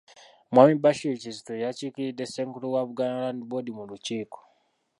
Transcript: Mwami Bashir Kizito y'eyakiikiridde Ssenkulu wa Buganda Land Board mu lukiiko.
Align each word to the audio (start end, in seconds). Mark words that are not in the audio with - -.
Mwami 0.53 0.73
Bashir 0.83 1.13
Kizito 1.21 1.51
y'eyakiikiridde 1.61 2.23
Ssenkulu 2.27 2.67
wa 2.75 2.81
Buganda 2.87 3.21
Land 3.23 3.39
Board 3.49 3.65
mu 3.77 3.83
lukiiko. 3.89 4.39